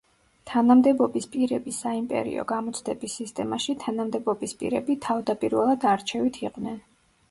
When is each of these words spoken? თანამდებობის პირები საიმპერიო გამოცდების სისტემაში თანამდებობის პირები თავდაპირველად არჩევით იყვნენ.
თანამდებობის 0.51 1.27
პირები 1.35 1.73
საიმპერიო 1.81 2.47
გამოცდების 2.53 3.21
სისტემაში 3.23 3.79
თანამდებობის 3.87 4.59
პირები 4.65 5.01
თავდაპირველად 5.09 5.91
არჩევით 5.97 6.47
იყვნენ. 6.49 6.87